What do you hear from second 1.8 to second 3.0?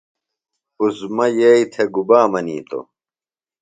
گُبا منِیتوۡ؟